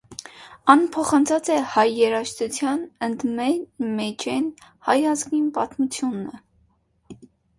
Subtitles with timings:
[0.73, 4.49] Ան փոխանցած է հայ երաժշտութեան ընդմէջէն,
[4.89, 6.41] հայ ազգին պատմութիւնը։